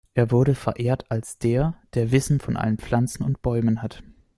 [0.15, 4.01] Er wurde verehrt als der, der Wissen von allen Pflanzen und Bäumen hat.